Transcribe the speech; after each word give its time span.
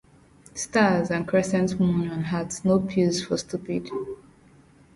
Stars 0.55 1.11
and 1.11 1.27
crescent 1.27 1.79
moon 1.79 2.09
and 2.09 2.25
hearts. 2.25 2.65
No 2.65 2.79
pills 2.79 3.21
for 3.21 3.37
stupid. 3.37 3.87